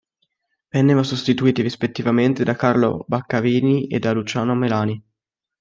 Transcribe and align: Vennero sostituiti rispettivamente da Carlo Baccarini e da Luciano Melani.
Vennero 0.69 1.03
sostituiti 1.03 1.61
rispettivamente 1.61 2.43
da 2.43 2.55
Carlo 2.55 3.05
Baccarini 3.07 3.85
e 3.85 3.99
da 3.99 4.13
Luciano 4.13 4.55
Melani. 4.55 4.99